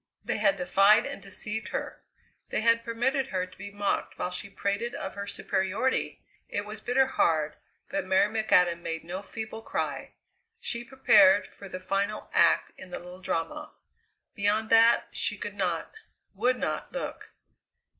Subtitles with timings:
[0.25, 2.01] They had defied and deceived her!
[2.49, 6.23] They had permitted her to be mocked while she prated of her superiority!
[6.49, 7.53] It was bitter hard,
[7.89, 10.13] but Mary McAdam made no feeble cry
[10.59, 13.73] she prepared for the final act in the little drama.
[14.33, 15.91] Beyond that she could not,
[16.33, 17.29] would not look.